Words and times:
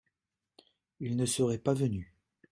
Ils 0.99 1.15
ne 1.15 1.27
seraient 1.27 1.59
pas 1.59 1.75
venus? 1.75 2.07